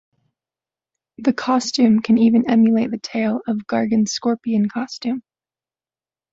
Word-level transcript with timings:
The 1.19 1.31
costume 1.31 2.01
can 2.01 2.17
even 2.17 2.49
emulate 2.49 2.89
the 2.89 2.97
tail 2.97 3.41
of 3.45 3.67
Gargan's 3.67 4.11
scorpion 4.11 4.67
costume. 4.67 5.21